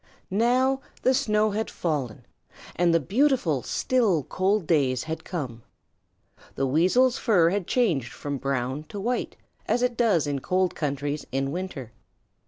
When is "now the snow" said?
0.31-1.51